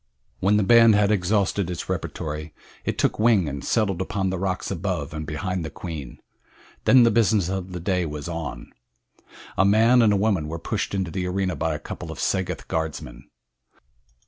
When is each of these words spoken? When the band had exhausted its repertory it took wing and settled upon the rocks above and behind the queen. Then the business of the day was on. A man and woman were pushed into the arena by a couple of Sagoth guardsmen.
When 0.39 0.57
the 0.57 0.63
band 0.63 0.95
had 0.95 1.11
exhausted 1.11 1.69
its 1.69 1.87
repertory 1.87 2.55
it 2.85 2.97
took 2.97 3.19
wing 3.19 3.47
and 3.47 3.63
settled 3.63 4.01
upon 4.01 4.31
the 4.31 4.39
rocks 4.39 4.71
above 4.71 5.13
and 5.13 5.27
behind 5.27 5.63
the 5.63 5.69
queen. 5.69 6.19
Then 6.85 7.03
the 7.03 7.11
business 7.11 7.49
of 7.49 7.71
the 7.71 7.79
day 7.79 8.07
was 8.07 8.27
on. 8.27 8.73
A 9.59 9.63
man 9.63 10.01
and 10.01 10.19
woman 10.19 10.47
were 10.47 10.57
pushed 10.57 10.95
into 10.95 11.11
the 11.11 11.27
arena 11.27 11.55
by 11.55 11.75
a 11.75 11.77
couple 11.79 12.11
of 12.11 12.17
Sagoth 12.19 12.67
guardsmen. 12.67 13.25